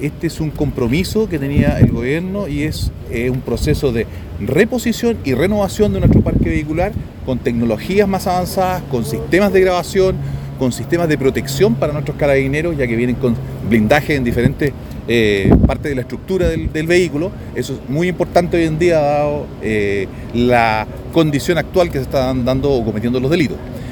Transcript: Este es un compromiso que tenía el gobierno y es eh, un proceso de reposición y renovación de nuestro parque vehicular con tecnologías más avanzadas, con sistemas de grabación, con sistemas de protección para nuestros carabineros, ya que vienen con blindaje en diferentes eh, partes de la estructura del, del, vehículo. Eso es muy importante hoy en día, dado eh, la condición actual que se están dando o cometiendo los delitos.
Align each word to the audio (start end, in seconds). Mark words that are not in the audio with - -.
Este 0.00 0.28
es 0.28 0.40
un 0.40 0.50
compromiso 0.50 1.28
que 1.28 1.38
tenía 1.38 1.78
el 1.78 1.92
gobierno 1.92 2.48
y 2.48 2.62
es 2.62 2.90
eh, 3.10 3.28
un 3.28 3.42
proceso 3.42 3.92
de 3.92 4.06
reposición 4.40 5.18
y 5.24 5.34
renovación 5.34 5.92
de 5.92 6.00
nuestro 6.00 6.22
parque 6.22 6.48
vehicular 6.48 6.92
con 7.26 7.38
tecnologías 7.38 8.08
más 8.08 8.26
avanzadas, 8.26 8.82
con 8.90 9.04
sistemas 9.04 9.52
de 9.52 9.60
grabación, 9.60 10.16
con 10.58 10.72
sistemas 10.72 11.06
de 11.06 11.18
protección 11.18 11.74
para 11.74 11.92
nuestros 11.92 12.16
carabineros, 12.16 12.78
ya 12.78 12.86
que 12.86 12.96
vienen 12.96 13.16
con 13.16 13.36
blindaje 13.68 14.14
en 14.14 14.24
diferentes 14.24 14.72
eh, 15.06 15.52
partes 15.66 15.90
de 15.90 15.94
la 15.94 16.00
estructura 16.02 16.48
del, 16.48 16.72
del, 16.72 16.86
vehículo. 16.86 17.30
Eso 17.54 17.74
es 17.74 17.90
muy 17.90 18.08
importante 18.08 18.56
hoy 18.56 18.64
en 18.64 18.78
día, 18.78 19.00
dado 19.00 19.46
eh, 19.60 20.08
la 20.32 20.86
condición 21.12 21.58
actual 21.58 21.90
que 21.90 21.98
se 21.98 22.04
están 22.04 22.46
dando 22.46 22.70
o 22.70 22.82
cometiendo 22.84 23.20
los 23.20 23.30
delitos. 23.30 23.58